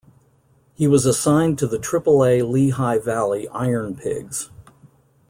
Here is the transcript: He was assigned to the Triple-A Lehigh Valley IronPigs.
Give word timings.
He 0.73 0.87
was 0.87 1.05
assigned 1.05 1.59
to 1.59 1.67
the 1.67 1.77
Triple-A 1.77 2.41
Lehigh 2.41 2.97
Valley 2.97 3.47
IronPigs. 3.51 4.49